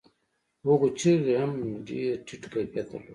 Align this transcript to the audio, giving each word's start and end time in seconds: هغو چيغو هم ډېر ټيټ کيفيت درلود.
هغو 0.65 0.87
چيغو 0.99 1.33
هم 1.41 1.51
ډېر 1.87 2.11
ټيټ 2.25 2.43
کيفيت 2.53 2.69
درلود. 2.89 3.05